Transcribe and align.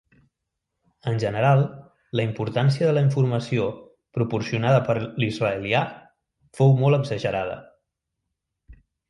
En 1.09 1.17
general, 1.23 1.59
la 2.19 2.25
importància 2.27 2.87
de 2.91 2.95
la 2.99 3.03
informació 3.07 3.67
proporcionada 4.19 4.81
per 4.89 4.97
l'israelià 5.25 5.83
fou 6.61 6.75
molt 6.81 7.01
exagerada. 7.03 7.61